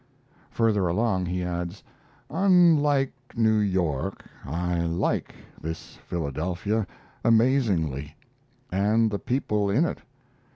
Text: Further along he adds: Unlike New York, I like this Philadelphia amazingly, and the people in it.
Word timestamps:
Further 0.49 0.87
along 0.87 1.27
he 1.27 1.43
adds: 1.43 1.83
Unlike 2.31 3.13
New 3.35 3.59
York, 3.59 4.25
I 4.43 4.79
like 4.79 5.35
this 5.61 5.99
Philadelphia 6.07 6.87
amazingly, 7.23 8.15
and 8.71 9.11
the 9.11 9.19
people 9.19 9.69
in 9.69 9.85
it. 9.85 9.99